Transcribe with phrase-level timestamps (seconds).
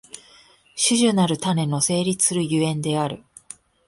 [0.75, 3.23] 種々なる種の成立する所以である。